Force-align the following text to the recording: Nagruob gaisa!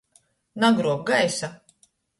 Nagruob 0.63 1.07
gaisa! 1.11 1.47